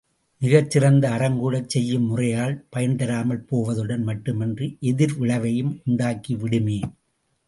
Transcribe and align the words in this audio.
மிகச் 0.41 0.69
சிறந்த 0.71 1.09
அறம் 1.09 1.35
கூடச் 1.39 1.69
செய்யும் 1.69 2.07
முறையால் 2.07 2.55
பயன்தராமல் 2.71 3.43
போவதுடன் 3.49 4.03
மட்டுமன்றி 4.03 4.69
எதிர்விளைவையும் 4.81 5.81
உண்டாக்கி 5.85 6.35
விடுமே! 6.35 6.79